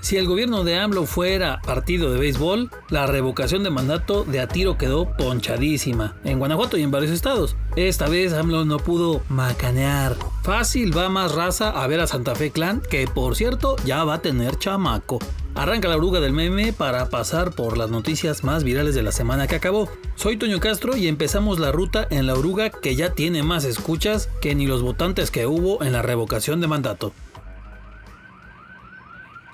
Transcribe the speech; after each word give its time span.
Si 0.00 0.16
el 0.16 0.26
gobierno 0.26 0.64
de 0.64 0.78
AMLO 0.78 1.06
fuera 1.06 1.60
partido 1.60 2.12
de 2.12 2.18
béisbol, 2.18 2.70
la 2.88 3.06
revocación 3.06 3.62
de 3.62 3.70
mandato 3.70 4.24
de 4.24 4.40
a 4.40 4.46
tiro 4.46 4.78
quedó 4.78 5.16
ponchadísima 5.16 6.16
en 6.24 6.38
Guanajuato 6.38 6.76
y 6.76 6.82
en 6.82 6.90
varios 6.90 7.10
estados. 7.10 7.56
Esta 7.76 8.08
vez 8.08 8.32
AMLO 8.32 8.64
no 8.64 8.78
pudo 8.78 9.22
macanear. 9.28 10.16
Fácil 10.42 10.96
va 10.96 11.08
más 11.08 11.34
raza 11.34 11.70
a 11.70 11.86
ver 11.88 12.00
a 12.00 12.06
Santa 12.06 12.34
Fe 12.34 12.50
Clan, 12.50 12.80
que 12.80 13.06
por 13.06 13.36
cierto 13.36 13.76
ya 13.84 14.04
va 14.04 14.14
a 14.14 14.22
tener 14.22 14.56
chamaco. 14.56 15.18
Arranca 15.54 15.88
la 15.88 15.96
oruga 15.96 16.20
del 16.20 16.32
meme 16.32 16.72
para 16.72 17.10
pasar 17.10 17.50
por 17.50 17.76
las 17.76 17.90
noticias 17.90 18.44
más 18.44 18.62
virales 18.62 18.94
de 18.94 19.02
la 19.02 19.10
semana 19.10 19.48
que 19.48 19.56
acabó. 19.56 19.88
Soy 20.14 20.36
Toño 20.36 20.60
Castro 20.60 20.96
y 20.96 21.08
empezamos 21.08 21.58
la 21.58 21.72
ruta 21.72 22.06
en 22.10 22.28
la 22.28 22.34
oruga 22.34 22.70
que 22.70 22.94
ya 22.94 23.10
tiene 23.10 23.42
más 23.42 23.64
escuchas 23.64 24.30
que 24.40 24.54
ni 24.54 24.66
los 24.66 24.82
votantes 24.82 25.32
que 25.32 25.46
hubo 25.46 25.82
en 25.82 25.92
la 25.92 26.02
revocación 26.02 26.60
de 26.60 26.68
mandato. 26.68 27.12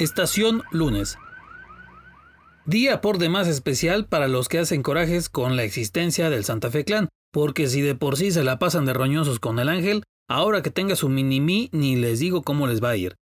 Estación 0.01 0.65
lunes. 0.73 1.19
Día 2.66 3.01
por 3.01 3.19
demás 3.19 3.47
especial 3.47 4.07
para 4.07 4.27
los 4.27 4.48
que 4.48 4.59
hacen 4.59 4.83
corajes 4.83 5.29
con 5.29 5.55
la 5.55 5.62
existencia 5.62 6.30
del 6.30 6.45
Santa 6.45 6.69
Fe 6.69 6.85
Clan, 6.85 7.09
porque 7.33 7.69
si 7.69 7.80
de 7.80 7.95
por 7.95 8.16
sí 8.16 8.33
se 8.33 8.43
la 8.43 8.59
pasan 8.59 8.87
de 8.87 8.93
roñosos 8.93 9.38
con 9.38 9.61
el 9.61 9.69
ángel, 9.69 10.02
ahora 10.29 10.62
que 10.62 10.73
tenga 10.73 10.97
su 10.97 11.09
mini-mí 11.09 11.69
ni 11.71 11.95
les 11.95 12.19
digo 12.19 12.43
cómo 12.43 12.66
les 12.66 12.83
va 12.83 12.91
a 12.91 12.97
ir. 12.97 13.15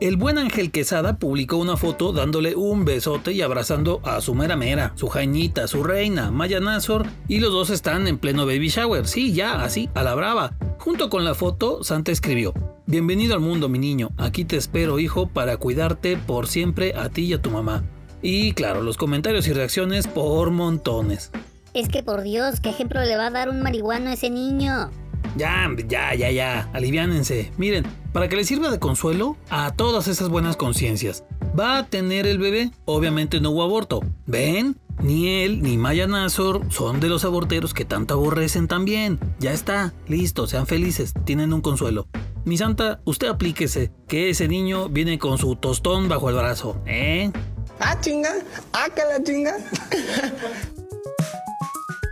El 0.00 0.16
buen 0.16 0.38
Ángel 0.38 0.70
Quesada 0.70 1.18
publicó 1.18 1.58
una 1.58 1.76
foto 1.76 2.14
dándole 2.14 2.54
un 2.54 2.86
besote 2.86 3.32
y 3.32 3.42
abrazando 3.42 4.00
a 4.04 4.22
su 4.22 4.34
mera 4.34 4.56
mera, 4.56 4.94
su 4.94 5.08
jañita, 5.08 5.68
su 5.68 5.84
reina, 5.84 6.30
Maya 6.30 6.60
Nazor, 6.60 7.06
y 7.28 7.40
los 7.40 7.52
dos 7.52 7.68
están 7.68 8.08
en 8.08 8.16
pleno 8.16 8.46
baby 8.46 8.70
shower, 8.70 9.06
sí, 9.06 9.34
ya, 9.34 9.62
así, 9.62 9.90
a 9.92 10.02
la 10.02 10.14
brava. 10.14 10.56
Junto 10.78 11.10
con 11.10 11.24
la 11.24 11.34
foto, 11.34 11.84
Santa 11.84 12.10
escribió, 12.10 12.54
Bienvenido 12.90 13.34
al 13.34 13.40
mundo, 13.40 13.68
mi 13.68 13.78
niño, 13.78 14.10
aquí 14.16 14.44
te 14.44 14.56
espero, 14.56 14.98
hijo, 14.98 15.28
para 15.28 15.56
cuidarte 15.58 16.16
por 16.16 16.48
siempre 16.48 16.92
a 16.96 17.08
ti 17.08 17.22
y 17.22 17.32
a 17.32 17.40
tu 17.40 17.48
mamá. 17.48 17.84
Y 18.20 18.52
claro, 18.54 18.82
los 18.82 18.96
comentarios 18.96 19.46
y 19.46 19.52
reacciones 19.52 20.08
por 20.08 20.50
montones. 20.50 21.30
Es 21.72 21.88
que 21.88 22.02
por 22.02 22.22
Dios, 22.22 22.58
¿qué 22.58 22.70
ejemplo 22.70 23.00
le 23.00 23.16
va 23.16 23.28
a 23.28 23.30
dar 23.30 23.48
un 23.48 23.62
marihuano 23.62 24.10
a 24.10 24.14
ese 24.14 24.28
niño? 24.28 24.90
Ya, 25.36 25.70
ya, 25.86 26.16
ya, 26.16 26.32
ya, 26.32 26.68
aliviánense. 26.72 27.52
Miren, 27.58 27.84
para 28.12 28.26
que 28.26 28.34
les 28.34 28.48
sirva 28.48 28.72
de 28.72 28.80
consuelo 28.80 29.36
a 29.50 29.70
todas 29.70 30.08
esas 30.08 30.28
buenas 30.28 30.56
conciencias. 30.56 31.22
Va 31.58 31.78
a 31.78 31.86
tener 31.86 32.26
el 32.26 32.38
bebé, 32.38 32.72
obviamente 32.86 33.40
no 33.40 33.50
hubo 33.52 33.62
aborto. 33.62 34.00
¿Ven? 34.26 34.76
Ni 35.00 35.44
él 35.44 35.62
ni 35.62 35.78
Maya 35.78 36.08
Nazor 36.08 36.62
son 36.70 36.98
de 36.98 37.08
los 37.08 37.24
aborteros 37.24 37.72
que 37.72 37.84
tanto 37.84 38.14
aborrecen 38.14 38.66
también. 38.66 39.20
Ya 39.38 39.52
está, 39.52 39.94
listo, 40.08 40.48
sean 40.48 40.66
felices, 40.66 41.14
tienen 41.24 41.52
un 41.52 41.60
consuelo. 41.60 42.08
Mi 42.44 42.56
santa, 42.56 43.00
usted 43.04 43.28
aplíquese, 43.28 43.92
que 44.08 44.30
ese 44.30 44.48
niño 44.48 44.88
viene 44.88 45.18
con 45.18 45.36
su 45.36 45.56
tostón 45.56 46.08
bajo 46.08 46.30
el 46.30 46.36
brazo, 46.36 46.80
¿eh? 46.86 47.30
Ah, 47.78 48.00
chinga, 48.00 48.32
ah, 48.72 48.88
que 48.94 49.02
la 49.02 49.22
chinga. 49.22 49.56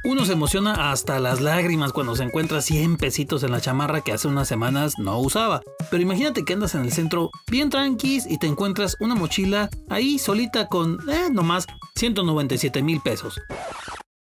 Uno 0.05 0.25
se 0.25 0.33
emociona 0.33 0.91
hasta 0.91 1.19
las 1.19 1.41
lágrimas 1.41 1.93
cuando 1.93 2.17
se 2.17 2.25
encuentra 2.25 2.63
100 2.63 2.97
pesitos 2.97 3.43
en 3.43 3.53
la 3.53 3.61
chamarra 3.61 4.01
que 4.01 4.13
hace 4.13 4.29
unas 4.29 4.49
semanas 4.49 4.95
no 4.99 5.19
usaba. 5.19 5.61
Pero 5.91 6.03
imagínate 6.03 6.45
que 6.45 6.55
andas 6.55 6.75
en 6.75 6.83
el 6.83 6.93
centro 6.93 7.31
bien 7.51 7.69
tranquis 7.69 8.25
y 8.27 8.39
te 8.39 8.47
encuentras 8.47 8.97
una 9.01 9.15
mochila 9.15 9.69
ahí 9.91 10.19
solita 10.19 10.69
con, 10.69 10.99
eh, 11.11 11.29
nomás 11.31 11.67
197 11.97 12.83
mil 12.83 13.01
pesos. 13.01 13.39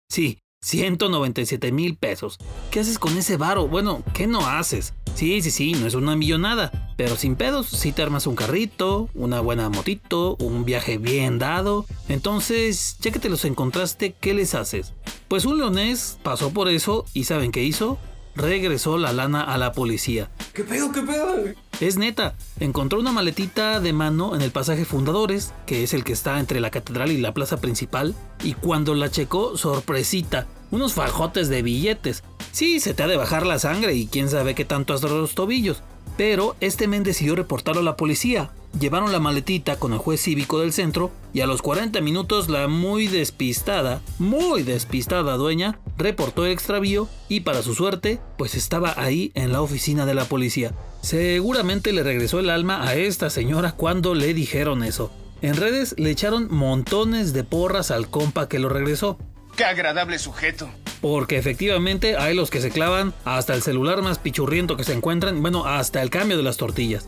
Sí, 0.09 0.37
197 0.63 1.73
mil 1.73 1.95
pesos. 1.95 2.37
¿Qué 2.71 2.79
haces 2.79 2.97
con 2.97 3.17
ese 3.17 3.35
varo? 3.35 3.67
Bueno, 3.67 4.01
¿qué 4.13 4.27
no 4.27 4.47
haces? 4.47 4.93
Sí, 5.13 5.41
sí, 5.41 5.51
sí, 5.51 5.73
no 5.73 5.85
es 5.85 5.93
una 5.93 6.15
millonada, 6.15 6.93
pero 6.97 7.17
sin 7.17 7.35
pedos, 7.35 7.67
si 7.67 7.91
te 7.91 8.01
armas 8.01 8.25
un 8.25 8.35
carrito, 8.35 9.09
una 9.13 9.41
buena 9.41 9.69
motito, 9.69 10.37
un 10.39 10.63
viaje 10.63 10.97
bien 10.97 11.37
dado. 11.37 11.85
Entonces, 12.07 12.97
ya 13.01 13.11
que 13.11 13.19
te 13.19 13.29
los 13.29 13.45
encontraste, 13.45 14.15
¿qué 14.19 14.33
les 14.33 14.55
haces? 14.55 14.93
Pues 15.27 15.45
un 15.45 15.57
leonés 15.57 16.17
pasó 16.23 16.51
por 16.51 16.69
eso 16.69 17.05
y 17.13 17.25
¿saben 17.25 17.51
qué 17.51 17.63
hizo? 17.63 17.99
Regresó 18.35 18.97
la 18.97 19.13
lana 19.13 19.43
a 19.43 19.57
la 19.57 19.71
policía. 19.73 20.29
¿Qué 20.53 20.63
pedo, 20.63 20.91
qué 20.91 21.01
pedo? 21.01 21.35
Es 21.79 21.97
neta, 21.97 22.35
encontró 22.59 22.99
una 22.99 23.11
maletita 23.11 23.79
de 23.79 23.93
mano 23.93 24.35
en 24.35 24.41
el 24.41 24.51
pasaje 24.51 24.85
Fundadores, 24.85 25.53
que 25.65 25.83
es 25.83 25.93
el 25.93 26.03
que 26.03 26.13
está 26.13 26.39
entre 26.39 26.59
la 26.59 26.71
catedral 26.71 27.11
y 27.11 27.21
la 27.21 27.33
plaza 27.33 27.57
principal, 27.57 28.15
y 28.43 28.53
cuando 28.53 28.95
la 28.95 29.11
checó, 29.11 29.57
sorpresita, 29.57 30.47
unos 30.71 30.93
fajotes 30.93 31.49
de 31.49 31.61
billetes. 31.61 32.23
Sí, 32.51 32.79
se 32.79 32.93
te 32.93 33.03
ha 33.03 33.07
de 33.07 33.17
bajar 33.17 33.45
la 33.45 33.59
sangre 33.59 33.93
y 33.93 34.07
quién 34.07 34.29
sabe 34.29 34.55
qué 34.55 34.65
tanto 34.65 34.93
hasta 34.93 35.07
los 35.07 35.35
tobillos. 35.35 35.83
Pero 36.17 36.55
este 36.59 36.87
men 36.87 37.03
decidió 37.03 37.35
reportarlo 37.35 37.81
a 37.81 37.83
la 37.83 37.97
policía. 37.97 38.51
Llevaron 38.79 39.11
la 39.11 39.19
maletita 39.19 39.75
con 39.75 39.93
el 39.93 39.99
juez 39.99 40.21
cívico 40.21 40.59
del 40.59 40.73
centro 40.73 41.11
y 41.31 41.41
a 41.41 41.47
los 41.47 41.61
40 41.61 42.01
minutos 42.01 42.49
la 42.49 42.67
muy 42.67 43.07
despistada, 43.07 44.01
muy 44.17 44.63
despistada 44.63 45.37
dueña 45.37 45.79
reportó 45.97 46.45
el 46.45 46.51
extravío 46.53 47.07
y 47.29 47.41
para 47.41 47.61
su 47.61 47.75
suerte, 47.75 48.19
pues 48.37 48.55
estaba 48.55 48.93
ahí 48.97 49.31
en 49.35 49.51
la 49.51 49.61
oficina 49.61 50.05
de 50.05 50.15
la 50.15 50.25
policía. 50.25 50.73
Seguramente 51.01 51.93
le 51.93 52.03
regresó 52.03 52.39
el 52.39 52.49
alma 52.49 52.87
a 52.87 52.95
esta 52.95 53.29
señora 53.29 53.73
cuando 53.73 54.15
le 54.15 54.33
dijeron 54.33 54.83
eso. 54.83 55.11
En 55.41 55.55
redes 55.55 55.93
le 55.97 56.09
echaron 56.09 56.47
montones 56.49 57.33
de 57.33 57.43
porras 57.43 57.91
al 57.91 58.09
compa 58.09 58.47
que 58.47 58.59
lo 58.59 58.69
regresó. 58.69 59.17
¡Qué 59.55 59.65
agradable 59.65 60.17
sujeto! 60.17 60.69
Porque 61.01 61.37
efectivamente 61.37 62.17
hay 62.17 62.33
los 62.33 62.49
que 62.49 62.61
se 62.61 62.71
clavan 62.71 63.13
hasta 63.25 63.53
el 63.53 63.61
celular 63.61 64.01
más 64.01 64.19
pichurriento 64.19 64.77
que 64.77 64.85
se 64.85 64.93
encuentran, 64.93 65.41
bueno, 65.41 65.65
hasta 65.65 66.01
el 66.01 66.09
cambio 66.09 66.37
de 66.37 66.43
las 66.43 66.57
tortillas. 66.57 67.07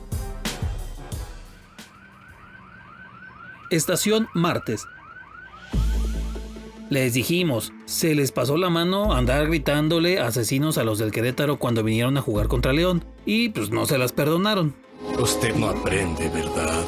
Estación 3.75 4.29
martes. 4.33 4.87
Les 6.89 7.13
dijimos, 7.13 7.73
se 7.85 8.15
les 8.15 8.31
pasó 8.31 8.57
la 8.57 8.69
mano 8.69 9.13
andar 9.13 9.47
gritándole 9.47 10.19
asesinos 10.19 10.77
a 10.77 10.85
los 10.85 10.97
del 10.97 11.11
Querétaro 11.11 11.57
cuando 11.57 11.83
vinieron 11.83 12.17
a 12.17 12.21
jugar 12.21 12.47
contra 12.47 12.71
León, 12.71 13.03
y 13.25 13.49
pues 13.49 13.71
no 13.71 13.85
se 13.85 13.97
las 13.97 14.13
perdonaron. 14.13 14.73
Usted 15.19 15.53
no 15.55 15.67
aprende, 15.67 16.29
¿verdad? 16.29 16.85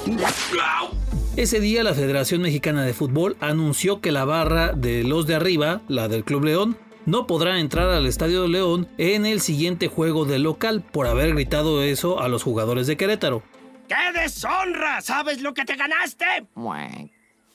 Ese 1.36 1.60
día 1.60 1.84
la 1.84 1.94
Federación 1.94 2.42
Mexicana 2.42 2.84
de 2.84 2.94
Fútbol 2.94 3.36
anunció 3.42 4.00
que 4.00 4.14
la 4.14 4.24
barra 4.24 4.72
de 4.72 5.04
los 5.04 5.28
de 5.28 5.36
arriba, 5.36 5.82
la 5.90 6.08
del 6.08 6.24
Club 6.24 6.46
León, 6.46 6.78
no 7.06 7.28
podrá 7.28 7.60
entrar 7.60 7.90
al 7.90 8.06
Estadio 8.06 8.44
de 8.44 8.50
León 8.50 8.88
en 8.98 9.26
el 9.26 9.42
siguiente 9.42 9.88
juego 9.88 10.26
del 10.26 10.44
local 10.44 10.84
por 10.90 11.08
haber 11.08 11.34
gritado 11.34 11.84
eso 11.84 12.22
a 12.22 12.28
los 12.28 12.44
jugadores 12.44 12.88
de 12.88 12.98
Querétaro. 12.98 13.44
¡Qué 13.88 14.20
deshonra! 14.20 15.02
¿Sabes 15.02 15.42
lo 15.42 15.54
que 15.54 15.66
te 15.66 15.76
ganaste? 15.76 16.26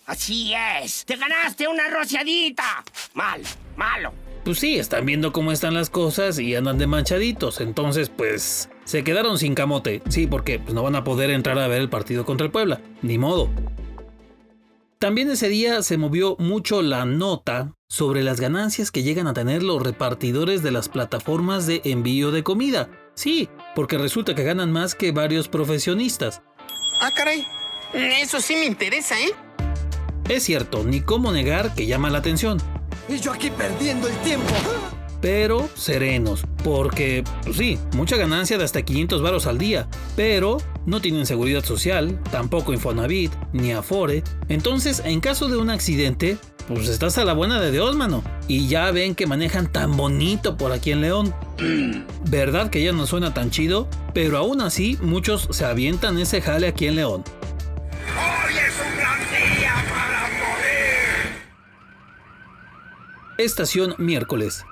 Así 0.06 0.52
es. 0.54 1.04
Te 1.04 1.16
ganaste 1.16 1.68
una 1.68 1.88
rociadita. 1.88 2.84
Mal, 3.14 3.42
malo. 3.76 4.12
Pues 4.44 4.58
sí, 4.58 4.76
están 4.76 5.06
viendo 5.06 5.32
cómo 5.32 5.52
están 5.52 5.74
las 5.74 5.88
cosas 5.88 6.38
y 6.38 6.56
andan 6.56 6.78
de 6.78 6.86
manchaditos. 6.86 7.60
Entonces, 7.60 8.08
pues, 8.08 8.68
se 8.84 9.04
quedaron 9.04 9.38
sin 9.38 9.54
camote. 9.54 10.02
Sí, 10.08 10.26
porque 10.26 10.58
pues, 10.58 10.74
no 10.74 10.82
van 10.82 10.96
a 10.96 11.04
poder 11.04 11.30
entrar 11.30 11.58
a 11.58 11.68
ver 11.68 11.80
el 11.80 11.88
partido 11.88 12.24
contra 12.24 12.46
el 12.46 12.50
Puebla. 12.50 12.80
Ni 13.02 13.18
modo. 13.18 13.48
También 14.98 15.30
ese 15.30 15.48
día 15.48 15.82
se 15.82 15.96
movió 15.96 16.36
mucho 16.38 16.80
la 16.80 17.04
nota 17.04 17.74
sobre 17.88 18.22
las 18.22 18.40
ganancias 18.40 18.90
que 18.90 19.02
llegan 19.02 19.26
a 19.26 19.34
tener 19.34 19.62
los 19.62 19.82
repartidores 19.82 20.62
de 20.62 20.70
las 20.70 20.88
plataformas 20.88 21.66
de 21.66 21.82
envío 21.84 22.30
de 22.30 22.42
comida. 22.42 22.88
Sí, 23.14 23.48
porque 23.74 23.98
resulta 23.98 24.34
que 24.34 24.42
ganan 24.42 24.72
más 24.72 24.94
que 24.94 25.12
varios 25.12 25.48
profesionistas. 25.48 26.42
Ah, 27.00 27.10
caray. 27.14 27.46
Eso 27.92 28.40
sí 28.40 28.56
me 28.56 28.64
interesa, 28.64 29.20
¿eh? 29.20 29.32
Es 30.28 30.44
cierto, 30.44 30.84
ni 30.84 31.00
cómo 31.00 31.32
negar 31.32 31.74
que 31.74 31.86
llama 31.86 32.08
la 32.10 32.18
atención. 32.18 32.58
Y 33.08 33.18
yo 33.18 33.32
aquí 33.32 33.50
perdiendo 33.50 34.08
el 34.08 34.16
tiempo. 34.18 34.54
Pero 35.22 35.70
serenos, 35.74 36.42
porque, 36.64 37.24
pues 37.44 37.56
sí, 37.56 37.78
mucha 37.94 38.16
ganancia 38.16 38.58
de 38.58 38.64
hasta 38.64 38.82
500 38.82 39.22
varos 39.22 39.46
al 39.46 39.56
día, 39.56 39.88
pero 40.16 40.58
no 40.84 41.00
tienen 41.00 41.26
seguridad 41.26 41.64
social, 41.64 42.20
tampoco 42.32 42.72
Infonavit, 42.72 43.32
ni 43.52 43.72
Afore. 43.72 44.24
Entonces, 44.48 45.00
en 45.04 45.20
caso 45.20 45.46
de 45.46 45.56
un 45.56 45.70
accidente, 45.70 46.38
pues 46.66 46.88
estás 46.88 47.18
a 47.18 47.24
la 47.24 47.34
buena 47.34 47.60
de 47.60 47.70
Dios, 47.70 47.94
mano. 47.94 48.24
Y 48.48 48.66
ya 48.66 48.90
ven 48.90 49.14
que 49.14 49.28
manejan 49.28 49.70
tan 49.70 49.96
bonito 49.96 50.56
por 50.56 50.72
aquí 50.72 50.90
en 50.90 51.02
León. 51.02 51.32
Verdad 52.28 52.68
que 52.68 52.82
ya 52.82 52.90
no 52.92 53.06
suena 53.06 53.32
tan 53.32 53.50
chido, 53.50 53.88
pero 54.14 54.38
aún 54.38 54.60
así 54.60 54.98
muchos 55.02 55.48
se 55.52 55.64
avientan 55.64 56.18
ese 56.18 56.40
jale 56.40 56.66
aquí 56.66 56.88
en 56.88 56.96
León. 56.96 57.22
¡Hoy 58.16 58.54
es 58.54 58.74
un 58.84 58.96
gran 58.98 59.20
día 59.30 59.72
para 59.88 60.22
morir! 60.38 61.44
Estación 63.38 63.94
miércoles. 63.98 64.64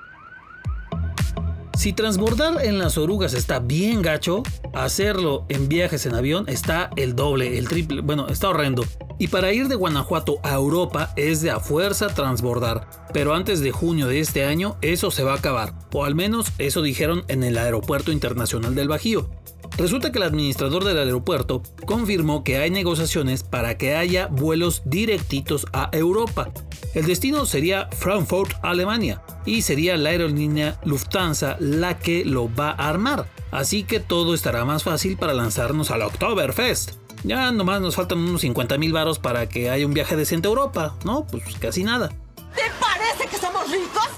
Si 1.81 1.93
transbordar 1.93 2.63
en 2.63 2.77
las 2.77 2.99
orugas 2.99 3.33
está 3.33 3.57
bien 3.57 4.03
gacho, 4.03 4.43
hacerlo 4.71 5.47
en 5.49 5.67
viajes 5.67 6.05
en 6.05 6.13
avión 6.13 6.47
está 6.47 6.91
el 6.95 7.15
doble, 7.15 7.57
el 7.57 7.67
triple, 7.67 8.01
bueno, 8.01 8.27
está 8.27 8.49
horrendo. 8.49 8.85
Y 9.17 9.29
para 9.29 9.51
ir 9.51 9.67
de 9.67 9.73
Guanajuato 9.73 10.37
a 10.43 10.53
Europa 10.53 11.11
es 11.15 11.41
de 11.41 11.49
a 11.49 11.59
fuerza 11.59 12.09
transbordar, 12.09 12.87
pero 13.13 13.33
antes 13.33 13.61
de 13.61 13.71
junio 13.71 14.05
de 14.05 14.19
este 14.19 14.45
año 14.45 14.77
eso 14.83 15.09
se 15.09 15.23
va 15.23 15.31
a 15.33 15.37
acabar, 15.37 15.73
o 15.91 16.05
al 16.05 16.13
menos 16.13 16.51
eso 16.59 16.83
dijeron 16.83 17.23
en 17.29 17.41
el 17.41 17.57
Aeropuerto 17.57 18.11
Internacional 18.11 18.75
del 18.75 18.87
Bajío. 18.87 19.31
Resulta 19.75 20.11
que 20.11 20.19
el 20.19 20.25
administrador 20.25 20.83
del 20.83 20.99
aeropuerto 20.99 21.63
confirmó 21.87 22.43
que 22.43 22.57
hay 22.57 22.69
negociaciones 22.69 23.41
para 23.41 23.79
que 23.79 23.95
haya 23.95 24.27
vuelos 24.27 24.83
directitos 24.85 25.65
a 25.73 25.89
Europa. 25.93 26.51
El 26.93 27.05
destino 27.05 27.45
sería 27.45 27.87
Frankfurt, 27.91 28.53
Alemania, 28.61 29.21
y 29.45 29.61
sería 29.61 29.95
la 29.95 30.09
aerolínea 30.09 30.77
Lufthansa 30.83 31.55
la 31.59 31.97
que 31.97 32.25
lo 32.25 32.53
va 32.53 32.71
a 32.71 32.89
armar. 32.89 33.27
Así 33.49 33.83
que 33.83 34.01
todo 34.01 34.33
estará 34.33 34.65
más 34.65 34.83
fácil 34.83 35.15
para 35.15 35.33
lanzarnos 35.33 35.89
al 35.89 36.01
Oktoberfest. 36.01 36.95
Ya 37.23 37.51
nomás 37.51 37.79
nos 37.79 37.95
faltan 37.95 38.17
unos 38.17 38.41
50 38.41 38.77
mil 38.77 38.91
varos 38.91 39.19
para 39.19 39.47
que 39.47 39.69
haya 39.69 39.85
un 39.85 39.93
viaje 39.93 40.17
decente 40.17 40.47
a 40.47 40.49
Europa, 40.49 40.95
¿no? 41.05 41.25
Pues 41.27 41.43
casi 41.59 41.83
nada. 41.83 42.09
¿Te 42.55 42.63
parece 42.79 43.27
que 43.29 43.37
somos 43.37 43.71
ricos? 43.71 44.09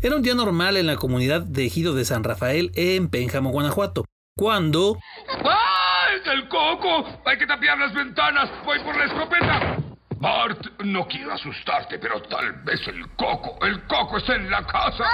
Era 0.00 0.16
un 0.16 0.22
día 0.22 0.34
normal 0.34 0.78
en 0.78 0.86
la 0.86 0.96
comunidad 0.96 1.42
de 1.42 1.66
Ejido 1.66 1.94
de 1.94 2.04
San 2.06 2.24
Rafael 2.24 2.70
en 2.76 3.08
Pénjamo, 3.08 3.50
Guanajuato, 3.50 4.06
cuando... 4.34 4.96
¡Ay, 5.28 6.20
el 6.32 6.48
coco! 6.48 7.04
¡Hay 7.26 7.36
que 7.36 7.46
tapiar 7.46 7.78
las 7.78 7.92
ventanas! 7.92 8.48
¡Voy 8.64 8.78
por 8.84 8.96
la 8.96 9.04
escopeta! 9.04 9.85
Bart, 10.18 10.58
no 10.84 11.06
quiero 11.06 11.32
asustarte, 11.32 11.98
pero 11.98 12.22
tal 12.22 12.52
vez 12.64 12.80
el 12.88 13.06
coco, 13.16 13.58
el 13.66 13.82
coco 13.86 14.16
está 14.16 14.34
en 14.34 14.50
la 14.50 14.66
casa. 14.66 15.04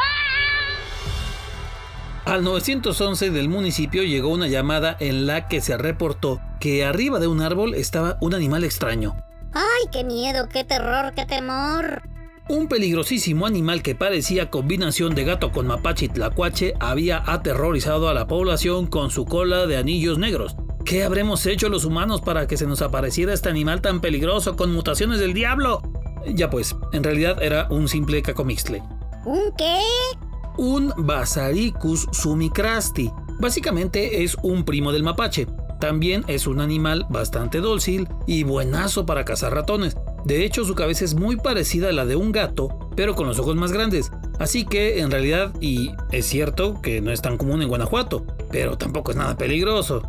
Al 2.25 2.45
911 2.45 3.31
del 3.31 3.49
municipio 3.49 4.05
llegó 4.05 4.29
una 4.29 4.47
llamada 4.47 4.97
en 5.01 5.27
la 5.27 5.49
que 5.49 5.61
se 5.61 5.77
reportó 5.77 6.41
que 6.61 6.85
arriba 6.85 7.19
de 7.19 7.27
un 7.27 7.41
árbol 7.41 7.75
estaba 7.75 8.17
un 8.21 8.33
animal 8.33 8.63
extraño. 8.63 9.17
¡Ay, 9.53 9.89
qué 9.91 10.05
miedo, 10.05 10.49
qué 10.49 10.63
terror, 10.63 11.13
qué 11.15 11.27
temor! 11.27 12.03
Un 12.49 12.69
peligrosísimo 12.69 13.47
animal 13.47 13.83
que 13.83 13.97
parecía 13.97 14.51
combinación 14.51 15.15
de 15.15 15.25
gato 15.25 15.51
con 15.51 15.67
mapache 15.67 16.07
y 16.07 16.09
tlacuache 16.11 16.75
había 16.79 17.23
aterrorizado 17.27 18.09
a 18.09 18.15
la 18.15 18.29
población 18.29 18.87
con 18.87 19.11
su 19.11 19.25
cola 19.25 19.67
de 19.67 19.77
anillos 19.77 20.19
negros. 20.19 20.57
¿Qué 20.85 21.05
habremos 21.05 21.47
hecho 21.47 21.69
los 21.69 21.85
humanos 21.85 22.21
para 22.21 22.47
que 22.47 22.57
se 22.57 22.67
nos 22.67 22.83
apareciera 22.83 23.33
este 23.33 23.49
animal 23.49 23.81
tan 23.81 24.01
peligroso 24.01 24.57
con 24.57 24.73
mutaciones 24.73 25.21
del 25.21 25.33
diablo? 25.33 25.81
Ya 26.27 26.51
pues, 26.51 26.77
en 26.93 27.05
realidad 27.05 27.43
era 27.43 27.69
un 27.71 27.89
simple 27.89 28.21
cacomixtle. 28.23 28.83
¿Un 29.25 29.53
qué? 29.57 29.79
Un 30.59 30.93
Basaricus 30.97 32.09
sumicrasti. 32.13 33.11
Básicamente 33.39 34.23
es 34.23 34.37
un 34.43 34.65
primo 34.65 34.93
del 34.93 35.03
mapache. 35.03 35.47
También 35.81 36.25
es 36.29 36.47
un 36.47 36.61
animal 36.61 37.07
bastante 37.11 37.59
dócil 37.59 38.09
y 38.27 38.43
buenazo 38.43 39.07
para 39.07 39.25
cazar 39.25 39.55
ratones. 39.55 39.97
De 40.25 40.45
hecho, 40.45 40.65
su 40.65 40.75
cabeza 40.75 41.05
es 41.05 41.15
muy 41.15 41.37
parecida 41.37 41.89
a 41.89 41.93
la 41.93 42.07
de 42.07 42.17
un 42.17 42.31
gato, 42.31 42.91
pero 42.95 43.15
con 43.15 43.27
los 43.27 43.39
ojos 43.39 43.57
más 43.57 43.73
grandes. 43.73 44.13
Así 44.39 44.65
que, 44.65 45.01
en 45.01 45.11
realidad, 45.11 45.53
y 45.61 45.91
es 46.13 46.27
cierto 46.27 46.81
que 46.81 47.01
no 47.01 47.11
es 47.11 47.23
tan 47.23 47.37
común 47.37 47.63
en 47.63 47.69
Guanajuato, 47.69 48.25
pero 48.51 48.79
tampoco 48.79 49.11
es 49.11 49.17
nada 49.17 49.37
peligroso. 49.37 50.03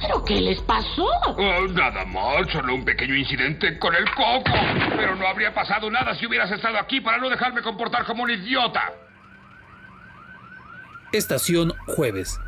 ¿Pero 0.00 0.24
qué 0.24 0.40
les 0.40 0.60
pasó? 0.60 1.06
Oh, 1.36 1.66
nada 1.68 2.04
mal, 2.04 2.50
solo 2.50 2.74
un 2.74 2.84
pequeño 2.84 3.14
incidente 3.14 3.78
con 3.78 3.94
el 3.94 4.04
coco. 4.14 4.52
Pero 4.96 5.16
no 5.16 5.26
habría 5.26 5.54
pasado 5.54 5.90
nada 5.90 6.14
si 6.14 6.26
hubieras 6.26 6.50
estado 6.50 6.78
aquí 6.78 7.00
para 7.00 7.18
no 7.18 7.28
dejarme 7.30 7.62
comportar 7.62 8.04
como 8.04 8.22
un 8.22 8.30
idiota. 8.30 8.92
Estación 11.12 11.72
Jueves. 11.86 12.38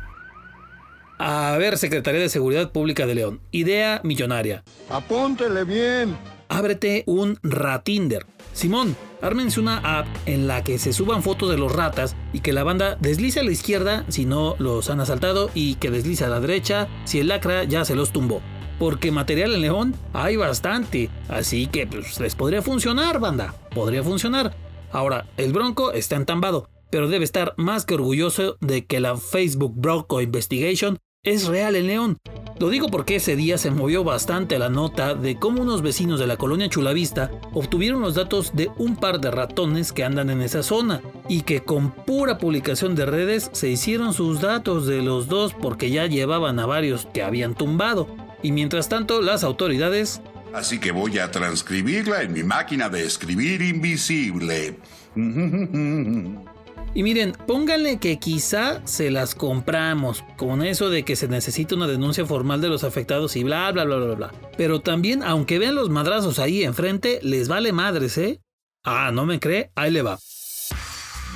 A 1.17 1.57
ver, 1.57 1.77
Secretaría 1.77 2.21
de 2.21 2.29
Seguridad 2.29 2.71
Pública 2.71 3.05
de 3.05 3.15
León. 3.15 3.41
Idea 3.51 3.99
millonaria. 4.03 4.63
Apúntele 4.89 5.63
bien. 5.63 6.17
Ábrete 6.49 7.03
un 7.05 7.37
Ratinder. 7.43 8.25
Simón, 8.53 8.95
ármense 9.21 9.59
una 9.59 9.77
app 9.99 10.07
en 10.25 10.47
la 10.47 10.63
que 10.63 10.79
se 10.79 10.93
suban 10.93 11.21
fotos 11.21 11.49
de 11.51 11.57
los 11.57 11.71
ratas 11.71 12.15
y 12.33 12.39
que 12.41 12.53
la 12.53 12.63
banda 12.63 12.97
deslice 12.99 13.39
a 13.39 13.43
la 13.43 13.51
izquierda 13.51 14.03
si 14.09 14.25
no 14.25 14.55
los 14.57 14.89
han 14.89 14.99
asaltado 14.99 15.51
y 15.53 15.75
que 15.75 15.91
deslice 15.91 16.25
a 16.25 16.29
la 16.29 16.39
derecha 16.39 16.87
si 17.05 17.19
el 17.19 17.27
lacra 17.27 17.63
ya 17.63 17.85
se 17.85 17.95
los 17.95 18.11
tumbó. 18.11 18.41
Porque 18.79 19.11
material 19.11 19.53
en 19.53 19.61
León 19.61 19.95
hay 20.11 20.37
bastante, 20.37 21.09
así 21.27 21.67
que 21.67 21.85
pues, 21.85 22.19
les 22.19 22.33
podría 22.33 22.61
funcionar, 22.61 23.19
banda. 23.19 23.53
Podría 23.73 24.03
funcionar. 24.03 24.55
Ahora, 24.91 25.27
el 25.37 25.53
Bronco 25.53 25.91
está 25.91 26.15
entambado, 26.15 26.67
pero 26.89 27.09
debe 27.09 27.25
estar 27.25 27.53
más 27.57 27.85
que 27.85 27.93
orgulloso 27.93 28.57
de 28.59 28.85
que 28.85 28.99
la 28.99 29.17
Facebook 29.17 29.73
Bronco 29.75 30.19
Investigation 30.21 30.97
es 31.29 31.45
real 31.45 31.75
en 31.75 31.87
León. 31.87 32.17
Lo 32.59 32.69
digo 32.69 32.89
porque 32.89 33.15
ese 33.15 33.37
día 33.37 33.57
se 33.57 33.71
movió 33.71 34.03
bastante 34.03 34.59
la 34.59 34.67
nota 34.67 35.15
de 35.15 35.37
cómo 35.37 35.61
unos 35.61 35.81
vecinos 35.81 36.19
de 36.19 36.27
la 36.27 36.35
colonia 36.35 36.67
Chulavista 36.67 37.31
obtuvieron 37.53 38.01
los 38.01 38.15
datos 38.15 38.51
de 38.53 38.69
un 38.77 38.97
par 38.97 39.21
de 39.21 39.31
ratones 39.31 39.93
que 39.93 40.03
andan 40.03 40.29
en 40.29 40.41
esa 40.41 40.61
zona 40.61 41.01
y 41.29 41.43
que 41.43 41.61
con 41.61 41.91
pura 41.91 42.37
publicación 42.37 42.95
de 42.95 43.05
redes 43.05 43.49
se 43.53 43.69
hicieron 43.69 44.13
sus 44.13 44.41
datos 44.41 44.85
de 44.87 45.01
los 45.01 45.29
dos 45.29 45.53
porque 45.53 45.89
ya 45.89 46.07
llevaban 46.07 46.59
a 46.59 46.65
varios 46.65 47.07
que 47.13 47.23
habían 47.23 47.55
tumbado. 47.55 48.09
Y 48.43 48.51
mientras 48.51 48.89
tanto 48.89 49.21
las 49.21 49.45
autoridades... 49.45 50.21
Así 50.53 50.79
que 50.79 50.91
voy 50.91 51.19
a 51.19 51.31
transcribirla 51.31 52.23
en 52.23 52.33
mi 52.33 52.43
máquina 52.43 52.89
de 52.89 53.05
escribir 53.05 53.61
invisible. 53.61 54.77
Y 56.95 57.03
miren, 57.03 57.33
pónganle 57.45 57.99
que 57.99 58.17
quizá 58.17 58.85
se 58.85 59.11
las 59.11 59.35
compramos, 59.35 60.23
con 60.37 60.63
eso 60.63 60.89
de 60.89 61.05
que 61.05 61.15
se 61.15 61.27
necesita 61.27 61.75
una 61.75 61.87
denuncia 61.87 62.25
formal 62.25 62.61
de 62.61 62.69
los 62.69 62.83
afectados 62.83 63.35
y 63.35 63.43
bla, 63.43 63.71
bla, 63.71 63.85
bla, 63.85 63.97
bla, 63.97 64.15
bla. 64.15 64.31
Pero 64.57 64.81
también, 64.81 65.21
aunque 65.21 65.59
vean 65.59 65.75
los 65.75 65.89
madrazos 65.89 66.39
ahí 66.39 66.63
enfrente, 66.63 67.19
les 67.21 67.47
vale 67.47 67.71
madres, 67.71 68.17
¿eh? 68.17 68.41
Ah, 68.83 69.11
¿no 69.13 69.25
me 69.25 69.39
cree? 69.39 69.71
Ahí 69.75 69.91
le 69.91 70.01
va. 70.01 70.17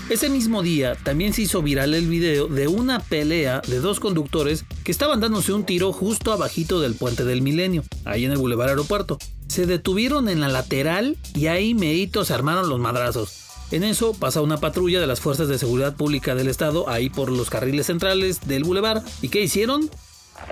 Ese 0.10 0.30
mismo 0.30 0.64
día 0.64 0.96
también 0.96 1.34
se 1.34 1.44
hizo 1.44 1.62
viral 1.62 1.94
el 1.94 2.08
video 2.08 2.48
de 2.48 2.68
una 2.68 3.00
pelea 3.00 3.62
de 3.66 3.80
dos 3.80 4.02
conductores 4.02 4.66
que 4.84 4.92
estaban 4.92 5.22
dándose 5.22 5.54
un 5.54 5.66
tiro 5.66 5.94
justo 5.94 6.34
abajito 6.34 6.82
del 6.82 6.96
puente 6.96 7.24
del 7.24 7.42
milenio, 7.42 7.84
ahí 8.04 8.26
en 8.26 8.32
el 8.32 8.38
Boulevard 8.38 8.70
Aeropuerto. 8.70 9.18
Se 9.48 9.66
detuvieron 9.66 10.28
en 10.28 10.42
la 10.42 10.50
lateral 10.50 11.18
y 11.34 11.48
ahí 11.48 11.74
meitos 11.74 12.28
se 12.28 12.34
armaron 12.34 12.68
los 12.68 12.80
madrazos. 12.80 13.43
En 13.74 13.84
eso 13.84 14.14
pasa 14.14 14.44
una 14.44 14.60
patrulla 14.60 15.02
de 15.02 15.08
las 15.08 15.20
Fuerzas 15.20 15.48
de 15.48 15.58
Seguridad 15.58 15.96
Pública 15.96 16.36
del 16.36 16.48
Estado 16.48 16.88
ahí 16.88 17.10
por 17.10 17.32
los 17.32 17.50
carriles 17.50 17.88
centrales 17.88 18.42
del 18.42 18.64
bulevar. 18.64 19.02
¿Y 19.20 19.30
qué 19.30 19.42
hicieron? 19.42 19.90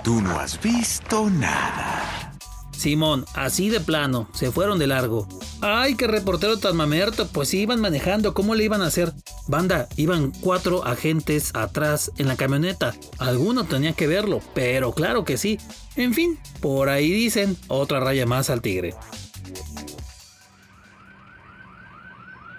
Tú 0.02 0.20
no 0.20 0.40
has 0.40 0.60
visto 0.60 1.30
nada. 1.30 2.36
Simón, 2.76 3.24
así 3.34 3.70
de 3.70 3.78
plano, 3.78 4.28
se 4.34 4.50
fueron 4.50 4.80
de 4.80 4.88
largo. 4.88 5.28
¡Ay, 5.60 5.94
qué 5.94 6.08
reportero 6.08 6.58
tan 6.58 6.74
mamerto! 6.74 7.28
Pues 7.28 7.54
iban 7.54 7.80
manejando, 7.80 8.34
¿cómo 8.34 8.56
le 8.56 8.64
iban 8.64 8.82
a 8.82 8.86
hacer? 8.86 9.12
Banda, 9.46 9.86
iban 9.96 10.32
cuatro 10.40 10.84
agentes 10.84 11.52
atrás 11.54 12.10
en 12.18 12.26
la 12.26 12.34
camioneta. 12.34 12.92
Alguno 13.18 13.62
tenía 13.62 13.92
que 13.92 14.08
verlo, 14.08 14.40
pero 14.52 14.94
claro 14.94 15.24
que 15.24 15.38
sí. 15.38 15.60
En 15.94 16.12
fin, 16.12 16.40
por 16.60 16.88
ahí 16.88 17.12
dicen, 17.12 17.56
otra 17.68 18.00
raya 18.00 18.26
más 18.26 18.50
al 18.50 18.62
tigre. 18.62 18.96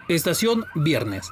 Estación 0.07 0.65
Viernes. 0.75 1.31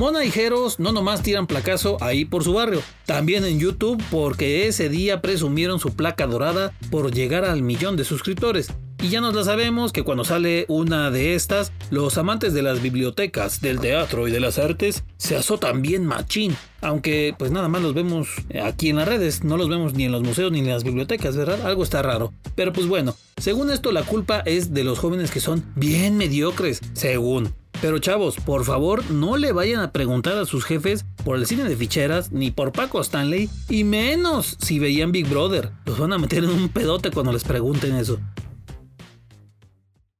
Mona 0.00 0.24
y 0.24 0.30
Jeros 0.30 0.80
no 0.80 0.92
nomás 0.92 1.22
tiran 1.22 1.46
placazo 1.46 1.98
ahí 2.00 2.24
por 2.24 2.42
su 2.42 2.54
barrio, 2.54 2.80
también 3.04 3.44
en 3.44 3.60
YouTube 3.60 4.02
porque 4.10 4.66
ese 4.66 4.88
día 4.88 5.20
presumieron 5.20 5.78
su 5.78 5.94
placa 5.94 6.26
dorada 6.26 6.72
por 6.90 7.12
llegar 7.12 7.44
al 7.44 7.60
millón 7.60 7.98
de 7.98 8.04
suscriptores. 8.04 8.72
Y 9.02 9.10
ya 9.10 9.20
nos 9.20 9.34
la 9.34 9.44
sabemos 9.44 9.92
que 9.92 10.02
cuando 10.02 10.24
sale 10.24 10.64
una 10.68 11.10
de 11.10 11.34
estas, 11.34 11.70
los 11.90 12.16
amantes 12.16 12.54
de 12.54 12.62
las 12.62 12.80
bibliotecas, 12.80 13.60
del 13.60 13.78
teatro 13.78 14.26
y 14.26 14.30
de 14.30 14.40
las 14.40 14.58
artes 14.58 15.04
se 15.18 15.36
azotan 15.36 15.82
bien 15.82 16.06
machín. 16.06 16.56
Aunque 16.80 17.34
pues 17.38 17.50
nada 17.50 17.68
más 17.68 17.82
los 17.82 17.92
vemos 17.92 18.28
aquí 18.64 18.88
en 18.88 18.96
las 18.96 19.06
redes, 19.06 19.44
no 19.44 19.58
los 19.58 19.68
vemos 19.68 19.92
ni 19.92 20.04
en 20.04 20.12
los 20.12 20.22
museos 20.22 20.50
ni 20.50 20.60
en 20.60 20.68
las 20.68 20.82
bibliotecas, 20.82 21.36
¿verdad? 21.36 21.66
Algo 21.66 21.82
está 21.82 22.00
raro. 22.00 22.32
Pero 22.54 22.72
pues 22.72 22.86
bueno, 22.86 23.14
según 23.36 23.70
esto 23.70 23.92
la 23.92 24.04
culpa 24.04 24.40
es 24.46 24.72
de 24.72 24.82
los 24.82 24.98
jóvenes 24.98 25.30
que 25.30 25.40
son 25.40 25.62
bien 25.76 26.16
mediocres, 26.16 26.80
según. 26.94 27.59
Pero 27.80 27.98
chavos, 27.98 28.36
por 28.36 28.64
favor, 28.64 29.10
no 29.10 29.38
le 29.38 29.52
vayan 29.52 29.80
a 29.80 29.90
preguntar 29.90 30.36
a 30.36 30.44
sus 30.44 30.64
jefes 30.64 31.06
por 31.24 31.36
el 31.36 31.46
cine 31.46 31.64
de 31.64 31.76
ficheras 31.76 32.30
ni 32.30 32.50
por 32.50 32.72
Paco 32.72 33.00
Stanley, 33.00 33.48
y 33.70 33.84
menos 33.84 34.58
si 34.60 34.78
veían 34.78 35.12
Big 35.12 35.26
Brother. 35.26 35.70
Los 35.86 35.98
van 35.98 36.12
a 36.12 36.18
meter 36.18 36.44
en 36.44 36.50
un 36.50 36.68
pedote 36.68 37.10
cuando 37.10 37.32
les 37.32 37.44
pregunten 37.44 37.94
eso. 37.96 38.18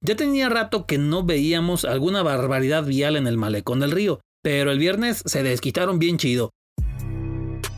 Ya 0.02 0.17
tenía 0.17 0.49
rato 0.49 0.87
que 0.87 0.97
no 0.97 1.23
veíamos 1.23 1.85
alguna 1.85 2.23
barbaridad 2.23 2.85
vial 2.85 3.17
en 3.17 3.26
el 3.26 3.37
malecón 3.37 3.81
del 3.81 3.90
río, 3.90 4.21
pero 4.43 4.73
el 4.73 4.79
viernes 4.79 5.23
se 5.26 5.43
desquitaron 5.43 5.99
bien 5.99 6.17
chido. 6.17 6.50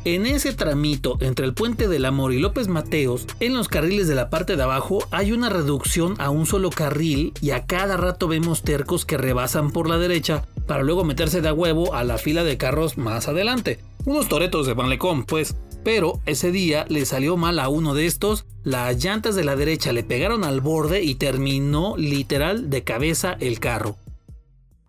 En 0.04 0.26
ese 0.26 0.52
tramito 0.52 1.16
entre 1.20 1.46
el 1.46 1.54
puente 1.54 1.86
del 1.86 2.06
Amor 2.06 2.32
y 2.32 2.40
López 2.40 2.66
Mateos, 2.66 3.24
en 3.38 3.54
los 3.54 3.68
carriles 3.68 4.08
de 4.08 4.16
la 4.16 4.30
parte 4.30 4.56
de 4.56 4.62
abajo 4.64 4.98
hay 5.12 5.30
una 5.30 5.48
reducción 5.48 6.16
a 6.18 6.28
un 6.28 6.44
solo 6.44 6.70
carril 6.70 7.32
y 7.40 7.52
a 7.52 7.66
cada 7.66 7.96
rato 7.96 8.26
vemos 8.26 8.62
tercos 8.62 9.04
que 9.04 9.16
rebasan 9.16 9.70
por 9.70 9.88
la 9.88 9.98
derecha 9.98 10.44
para 10.66 10.82
luego 10.82 11.04
meterse 11.04 11.40
de 11.40 11.50
a 11.50 11.54
huevo 11.54 11.94
a 11.94 12.02
la 12.02 12.18
fila 12.18 12.42
de 12.42 12.58
carros 12.58 12.98
más 12.98 13.28
adelante. 13.28 13.78
Unos 14.04 14.28
toretos 14.28 14.66
de 14.66 14.74
malecón, 14.74 15.24
pues. 15.24 15.54
Pero 15.84 16.20
ese 16.26 16.50
día 16.50 16.84
le 16.88 17.06
salió 17.06 17.36
mal 17.36 17.60
a 17.60 17.68
uno 17.68 17.94
de 17.94 18.06
estos, 18.06 18.44
las 18.64 19.04
llantas 19.04 19.36
de 19.36 19.44
la 19.44 19.54
derecha 19.54 19.92
le 19.92 20.02
pegaron 20.02 20.42
al 20.42 20.60
borde 20.60 21.02
y 21.02 21.14
terminó 21.14 21.96
literal 21.96 22.70
de 22.70 22.82
cabeza 22.82 23.36
el 23.38 23.60
carro. 23.60 23.96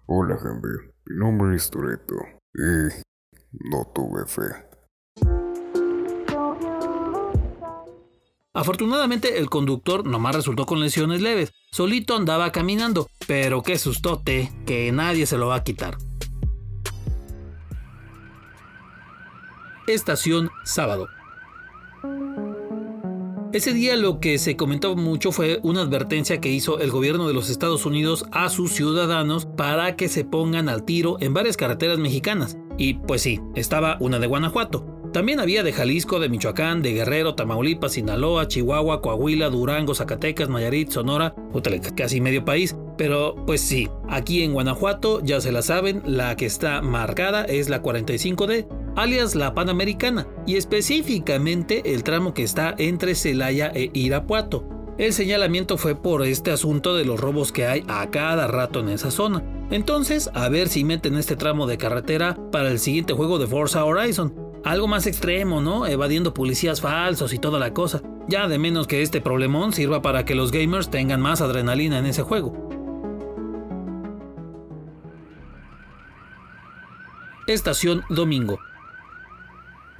Hola 0.08 0.40
Henry, 0.44 0.92
mi 1.06 1.18
nombre 1.18 1.56
es 1.56 1.70
Toreto. 1.70 2.16
Eh, 2.56 3.04
no 3.52 3.92
tuve 3.94 4.26
fe. 4.26 4.73
Afortunadamente 8.56 9.40
el 9.40 9.50
conductor 9.50 10.06
nomás 10.06 10.36
resultó 10.36 10.68
con 10.68 10.80
lesiones 10.80 11.22
leves, 11.22 11.54
solito 11.72 12.16
andaba 12.16 12.52
caminando, 12.52 13.10
pero 13.26 13.64
qué 13.64 13.80
sustote, 13.80 14.52
que 14.68 14.92
nadie 14.92 15.26
se 15.26 15.40
lo 15.40 15.48
va 15.48 15.56
a 15.56 15.64
quitar. 15.64 15.98
Estación 19.88 20.52
sábado. 20.64 21.08
Ese 23.54 23.74
día 23.74 23.96
lo 23.96 24.20
que 24.20 24.38
se 24.38 24.56
comentó 24.56 24.96
mucho 24.96 25.32
fue 25.32 25.60
una 25.64 25.82
advertencia 25.82 26.40
que 26.40 26.50
hizo 26.50 26.80
el 26.80 26.92
gobierno 26.92 27.28
de 27.28 27.34
los 27.34 27.50
Estados 27.50 27.88
Unidos 27.88 28.26
a 28.32 28.50
sus 28.50 28.72
ciudadanos 28.72 29.48
para 29.48 29.96
que 29.96 30.10
se 30.10 30.26
pongan 30.26 30.70
al 30.70 30.86
tiro 30.86 31.18
en 31.22 31.34
varias 31.34 31.58
carreteras 31.58 31.98
mexicanas. 31.98 32.58
Y 32.78 32.96
pues 32.96 33.24
sí, 33.24 33.40
estaba 33.56 33.98
una 34.00 34.20
de 34.20 34.28
Guanajuato. 34.28 34.93
También 35.14 35.40
había 35.40 35.62
de 35.62 35.72
Jalisco, 35.72 36.20
de 36.20 36.28
Michoacán, 36.28 36.82
de 36.82 36.92
Guerrero, 36.92 37.36
Tamaulipas, 37.36 37.94
Sinaloa, 37.94 38.48
Chihuahua, 38.48 39.00
Coahuila, 39.00 39.52
Durango, 39.52 39.94
Zacatecas, 39.94 40.50
Nayarit, 40.50 40.90
Sonora, 40.90 41.36
casi 41.96 42.20
medio 42.20 42.44
país. 42.44 42.76
Pero 42.98 43.36
pues 43.46 43.62
sí, 43.62 43.90
aquí 44.10 44.42
en 44.42 44.54
Guanajuato 44.54 45.22
ya 45.24 45.40
se 45.40 45.52
la 45.52 45.62
saben, 45.62 46.02
la 46.04 46.36
que 46.36 46.48
está 46.48 46.82
marcada 46.82 47.46
es 47.46 47.70
la 47.70 47.84
45D, 47.84 48.68
alias 48.96 49.36
la 49.36 49.54
Panamericana, 49.54 50.28
y 50.48 50.56
específicamente 50.56 51.94
el 51.94 52.04
tramo 52.04 52.34
que 52.34 52.42
está 52.42 52.74
entre 52.80 53.14
Celaya 53.14 53.72
e 53.76 53.92
Irapuato. 53.94 54.68
El 54.98 55.14
señalamiento 55.14 55.78
fue 55.78 55.96
por 55.96 56.24
este 56.24 56.50
asunto 56.50 56.96
de 56.96 57.06
los 57.06 57.20
robos 57.20 57.52
que 57.52 57.68
hay 57.68 57.84
a 57.88 58.10
cada 58.10 58.48
rato 58.48 58.80
en 58.80 58.90
esa 58.90 59.12
zona. 59.12 59.44
Entonces, 59.70 60.32
a 60.34 60.50
ver 60.50 60.70
si 60.70 60.84
meten 60.84 61.18
este 61.18 61.36
tramo 61.36 61.68
de 61.68 61.78
carretera 61.78 62.38
para 62.52 62.70
el 62.70 62.80
siguiente 62.80 63.14
juego 63.14 63.38
de 63.38 63.48
Forza 63.48 63.86
Horizon. 63.86 64.43
Algo 64.64 64.88
más 64.88 65.08
extremo, 65.08 65.62
¿no? 65.62 65.86
Evadiendo 65.86 66.34
policías 66.34 66.80
falsos 66.80 67.34
y 67.34 67.40
toda 67.40 67.60
la 67.60 67.74
cosa. 67.74 68.02
Ya 68.30 68.48
de 68.48 68.58
menos 68.58 68.88
que 68.88 69.02
este 69.02 69.20
problemón 69.20 69.74
sirva 69.74 70.02
para 70.02 70.24
que 70.24 70.36
los 70.36 70.52
gamers 70.52 70.90
tengan 70.90 71.20
más 71.20 71.42
adrenalina 71.42 72.00
en 72.00 72.06
ese 72.06 72.24
juego. 72.24 72.70
Estación 77.46 78.04
Domingo. 78.10 78.58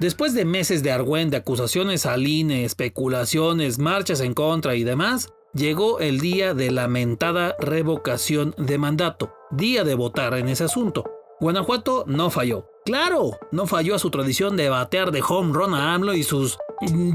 Después 0.00 0.32
de 0.32 0.46
meses 0.46 0.82
de 0.82 0.92
argüende, 0.92 1.36
acusaciones 1.36 2.06
al 2.06 2.26
INE, 2.26 2.64
especulaciones, 2.64 3.78
marchas 3.78 4.20
en 4.20 4.32
contra 4.32 4.74
y 4.76 4.82
demás, 4.82 5.28
llegó 5.52 6.00
el 6.00 6.20
día 6.20 6.54
de 6.54 6.70
lamentada 6.70 7.54
revocación 7.60 8.54
de 8.56 8.78
mandato, 8.78 9.34
día 9.50 9.84
de 9.84 9.94
votar 9.94 10.34
en 10.34 10.48
ese 10.48 10.64
asunto. 10.64 11.04
Guanajuato 11.38 12.04
no 12.06 12.30
falló. 12.30 12.73
Claro, 12.84 13.38
no 13.50 13.66
falló 13.66 13.94
a 13.94 13.98
su 13.98 14.10
tradición 14.10 14.58
de 14.58 14.68
batear 14.68 15.10
de 15.10 15.22
home 15.26 15.54
run 15.54 15.72
a 15.72 15.94
AMLO 15.94 16.12
y 16.12 16.22
sus 16.22 16.58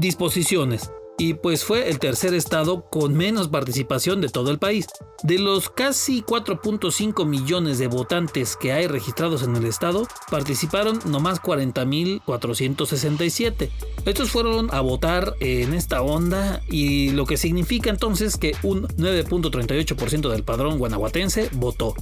disposiciones. 0.00 0.90
Y 1.16 1.34
pues 1.34 1.64
fue 1.64 1.90
el 1.90 2.00
tercer 2.00 2.34
estado 2.34 2.90
con 2.90 3.14
menos 3.14 3.46
participación 3.46 4.20
de 4.20 4.30
todo 4.30 4.50
el 4.50 4.58
país. 4.58 4.88
De 5.22 5.38
los 5.38 5.70
casi 5.70 6.22
4.5 6.22 7.24
millones 7.24 7.78
de 7.78 7.86
votantes 7.86 8.56
que 8.56 8.72
hay 8.72 8.88
registrados 8.88 9.44
en 9.44 9.54
el 9.54 9.64
estado, 9.64 10.08
participaron 10.28 10.98
nomás 11.04 11.40
40.467. 11.40 13.70
Estos 14.06 14.30
fueron 14.30 14.74
a 14.74 14.80
votar 14.80 15.34
en 15.38 15.74
esta 15.74 16.02
onda 16.02 16.62
y 16.68 17.10
lo 17.10 17.26
que 17.26 17.36
significa 17.36 17.90
entonces 17.90 18.36
que 18.36 18.56
un 18.64 18.88
9.38% 18.88 20.30
del 20.30 20.42
padrón 20.42 20.78
guanajuatense 20.78 21.48
votó. 21.52 21.94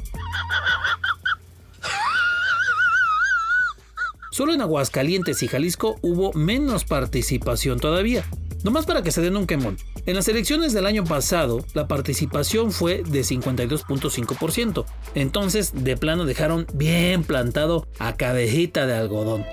Solo 4.39 4.55
en 4.55 4.61
Aguascalientes 4.61 5.43
y 5.43 5.49
Jalisco 5.49 5.99
hubo 6.01 6.33
menos 6.33 6.85
participación 6.85 7.81
todavía. 7.81 8.25
Nomás 8.63 8.87
para 8.87 9.03
que 9.03 9.11
se 9.11 9.21
den 9.21 9.37
un 9.37 9.49
quemón. 9.49 9.79
En 10.07 10.15
las 10.15 10.29
elecciones 10.29 10.73
del 10.73 10.87
año 10.87 11.03
pasado, 11.03 11.65
la 11.75 11.89
participación 11.89 12.71
fue 12.71 13.03
de 13.03 13.23
52.5%. 13.23 14.85
Entonces, 15.17 15.73
de 15.75 15.97
plano 15.97 16.25
dejaron 16.25 16.69
bien 16.73 17.25
plantado 17.25 17.89
a 17.99 18.15
cabejita 18.15 18.87
de 18.87 18.95
algodón. 18.95 19.45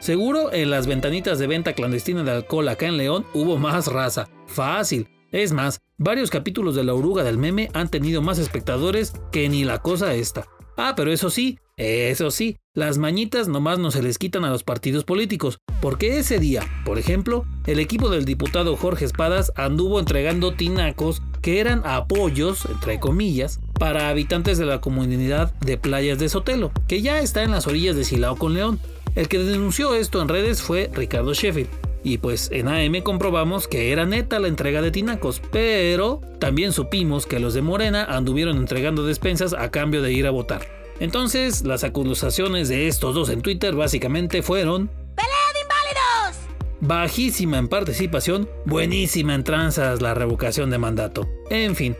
Seguro 0.00 0.52
en 0.52 0.70
las 0.70 0.88
ventanitas 0.88 1.38
de 1.38 1.46
venta 1.46 1.74
clandestina 1.74 2.24
de 2.24 2.32
alcohol 2.32 2.68
acá 2.68 2.86
en 2.86 2.96
León 2.96 3.24
hubo 3.32 3.58
más 3.58 3.86
raza. 3.86 4.28
Fácil. 4.48 5.08
Es 5.30 5.52
más, 5.52 5.78
varios 5.98 6.30
capítulos 6.30 6.74
de 6.74 6.82
la 6.82 6.94
oruga 6.94 7.22
del 7.22 7.38
meme 7.38 7.70
han 7.74 7.88
tenido 7.88 8.22
más 8.22 8.40
espectadores 8.40 9.12
que 9.30 9.48
ni 9.48 9.62
la 9.62 9.78
cosa 9.78 10.14
esta. 10.14 10.48
Ah, 10.80 10.94
pero 10.96 11.12
eso 11.12 11.28
sí, 11.28 11.58
eso 11.76 12.30
sí, 12.30 12.56
las 12.72 12.98
mañitas 12.98 13.48
nomás 13.48 13.80
no 13.80 13.90
se 13.90 14.00
les 14.00 14.16
quitan 14.16 14.44
a 14.44 14.50
los 14.50 14.62
partidos 14.62 15.02
políticos, 15.02 15.58
porque 15.80 16.18
ese 16.18 16.38
día, 16.38 16.62
por 16.84 17.00
ejemplo, 17.00 17.44
el 17.66 17.80
equipo 17.80 18.08
del 18.10 18.24
diputado 18.24 18.76
Jorge 18.76 19.04
Espadas 19.04 19.52
anduvo 19.56 19.98
entregando 19.98 20.54
tinacos 20.54 21.20
que 21.42 21.58
eran 21.58 21.82
apoyos, 21.84 22.64
entre 22.66 23.00
comillas, 23.00 23.58
para 23.76 24.08
habitantes 24.08 24.56
de 24.56 24.66
la 24.66 24.80
comunidad 24.80 25.52
de 25.54 25.78
playas 25.78 26.20
de 26.20 26.28
Sotelo, 26.28 26.70
que 26.86 27.02
ya 27.02 27.18
está 27.18 27.42
en 27.42 27.50
las 27.50 27.66
orillas 27.66 27.96
de 27.96 28.04
Silao 28.04 28.36
con 28.36 28.54
León. 28.54 28.78
El 29.16 29.26
que 29.26 29.40
denunció 29.40 29.96
esto 29.96 30.22
en 30.22 30.28
redes 30.28 30.62
fue 30.62 30.92
Ricardo 30.94 31.34
Sheffield. 31.34 31.87
Y 32.02 32.18
pues 32.18 32.50
en 32.52 32.68
AM 32.68 33.02
comprobamos 33.02 33.68
que 33.68 33.92
era 33.92 34.06
neta 34.06 34.38
la 34.38 34.48
entrega 34.48 34.82
de 34.82 34.90
tinacos, 34.90 35.42
pero 35.50 36.20
también 36.38 36.72
supimos 36.72 37.26
que 37.26 37.40
los 37.40 37.54
de 37.54 37.62
Morena 37.62 38.04
anduvieron 38.04 38.56
entregando 38.56 39.04
despensas 39.04 39.52
a 39.52 39.70
cambio 39.70 40.02
de 40.02 40.12
ir 40.12 40.26
a 40.26 40.30
votar. 40.30 40.62
Entonces, 41.00 41.64
las 41.64 41.84
acusaciones 41.84 42.68
de 42.68 42.88
estos 42.88 43.14
dos 43.14 43.28
en 43.28 43.42
Twitter 43.42 43.74
básicamente 43.74 44.42
fueron... 44.42 44.88
¡Pelea 45.14 45.32
de 45.54 45.60
inválidos! 45.60 46.48
Bajísima 46.80 47.58
en 47.58 47.68
participación, 47.68 48.48
buenísima 48.64 49.34
en 49.34 49.44
tranzas 49.44 50.02
la 50.02 50.14
revocación 50.14 50.70
de 50.70 50.78
mandato. 50.78 51.28
En 51.50 51.76
fin, 51.76 51.96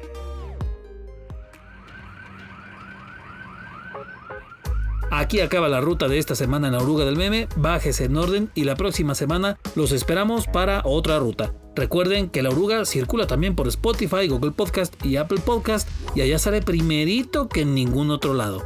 Aquí 5.11 5.41
acaba 5.41 5.69
la 5.69 5.81
ruta 5.81 6.07
de 6.07 6.19
esta 6.19 6.35
semana 6.35 6.67
en 6.67 6.75
la 6.75 6.83
oruga 6.83 7.05
del 7.05 7.17
meme, 7.17 7.49
bájese 7.57 8.05
en 8.05 8.17
orden 8.17 8.51
y 8.55 8.65
la 8.65 8.77
próxima 8.77 9.15
semana 9.15 9.59
los 9.75 9.93
esperamos 9.93 10.47
para 10.47 10.83
otra 10.85 11.19
ruta. 11.19 11.55
Recuerden 11.75 12.29
que 12.29 12.43
la 12.43 12.51
oruga 12.51 12.85
circula 12.85 13.27
también 13.27 13.55
por 13.55 13.69
Spotify, 13.69 14.29
Google 14.29 14.51
Podcast 14.51 14.95
y 15.05 15.17
Apple 15.17 15.41
Podcast 15.45 15.89
y 16.15 16.21
allá 16.21 16.39
sale 16.39 16.61
primerito 16.61 17.49
que 17.49 17.63
en 17.63 17.75
ningún 17.75 18.11
otro 18.11 18.35
lado. 18.35 18.63